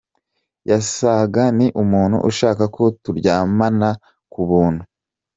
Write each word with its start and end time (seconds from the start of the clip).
Yasaga 0.69 1.43
ni 1.57 1.67
umuntu 1.81 2.17
ushaka 2.29 2.63
ko 2.75 2.83
turyamana 3.03 3.89
ku 4.31 4.41
buntu. 4.49 4.83